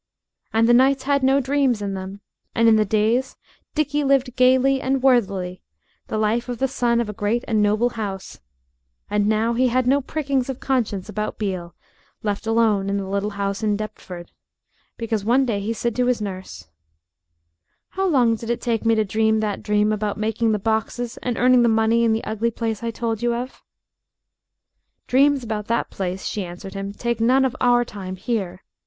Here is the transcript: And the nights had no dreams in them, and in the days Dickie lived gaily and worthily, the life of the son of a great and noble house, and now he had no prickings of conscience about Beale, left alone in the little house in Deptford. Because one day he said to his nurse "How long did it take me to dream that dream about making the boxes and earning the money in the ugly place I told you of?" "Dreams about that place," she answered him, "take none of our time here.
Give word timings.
And 0.51 0.67
the 0.67 0.73
nights 0.73 1.03
had 1.03 1.21
no 1.21 1.39
dreams 1.39 1.79
in 1.79 1.93
them, 1.93 2.21
and 2.55 2.67
in 2.67 2.75
the 2.75 2.85
days 2.85 3.37
Dickie 3.75 4.03
lived 4.03 4.35
gaily 4.35 4.81
and 4.81 5.03
worthily, 5.03 5.61
the 6.07 6.17
life 6.17 6.49
of 6.49 6.57
the 6.57 6.67
son 6.67 6.99
of 6.99 7.07
a 7.07 7.13
great 7.13 7.45
and 7.47 7.61
noble 7.61 7.89
house, 7.89 8.39
and 9.11 9.27
now 9.27 9.53
he 9.53 9.67
had 9.67 9.85
no 9.85 10.01
prickings 10.01 10.49
of 10.49 10.59
conscience 10.59 11.07
about 11.07 11.37
Beale, 11.37 11.75
left 12.23 12.47
alone 12.47 12.89
in 12.89 12.97
the 12.97 13.05
little 13.07 13.29
house 13.37 13.61
in 13.61 13.77
Deptford. 13.77 14.31
Because 14.97 15.23
one 15.23 15.45
day 15.45 15.59
he 15.59 15.71
said 15.71 15.95
to 15.97 16.07
his 16.07 16.19
nurse 16.19 16.67
"How 17.89 18.07
long 18.07 18.33
did 18.35 18.49
it 18.49 18.59
take 18.59 18.83
me 18.83 18.95
to 18.95 19.05
dream 19.05 19.39
that 19.41 19.61
dream 19.61 19.91
about 19.93 20.17
making 20.17 20.51
the 20.51 20.57
boxes 20.57 21.17
and 21.17 21.37
earning 21.37 21.61
the 21.61 21.69
money 21.69 22.03
in 22.03 22.11
the 22.11 22.23
ugly 22.23 22.49
place 22.49 22.81
I 22.81 22.89
told 22.89 23.21
you 23.21 23.35
of?" 23.35 23.61
"Dreams 25.05 25.43
about 25.43 25.67
that 25.67 25.91
place," 25.91 26.25
she 26.25 26.43
answered 26.43 26.73
him, 26.73 26.91
"take 26.91 27.21
none 27.21 27.45
of 27.45 27.55
our 27.61 27.85
time 27.85 28.15
here. 28.15 28.63